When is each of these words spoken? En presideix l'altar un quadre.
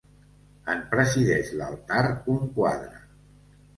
En 0.73 0.79
presideix 0.93 1.53
l'altar 1.59 2.03
un 2.37 2.51
quadre. 2.57 3.03